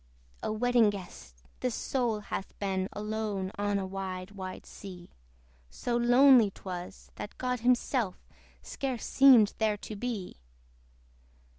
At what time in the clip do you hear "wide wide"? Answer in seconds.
3.85-4.65